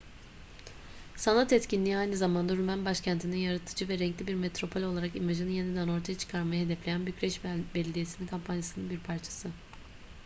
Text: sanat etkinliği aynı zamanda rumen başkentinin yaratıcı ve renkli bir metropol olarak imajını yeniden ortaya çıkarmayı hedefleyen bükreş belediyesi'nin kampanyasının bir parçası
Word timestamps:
sanat 1.15 1.53
etkinliği 1.53 1.97
aynı 1.97 2.17
zamanda 2.17 2.55
rumen 2.57 2.85
başkentinin 2.85 3.37
yaratıcı 3.37 3.87
ve 3.89 3.99
renkli 3.99 4.27
bir 4.27 4.35
metropol 4.35 4.81
olarak 4.81 5.15
imajını 5.15 5.49
yeniden 5.49 5.87
ortaya 5.87 6.17
çıkarmayı 6.17 6.65
hedefleyen 6.65 7.05
bükreş 7.05 7.41
belediyesi'nin 7.75 8.27
kampanyasının 8.27 8.89
bir 8.89 8.99
parçası 8.99 9.49